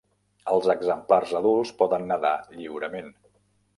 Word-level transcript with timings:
Els 0.53 0.69
exemplars 0.73 1.35
adults 1.41 1.73
poden 1.83 2.07
nedar 2.13 2.33
lliurement. 2.59 3.13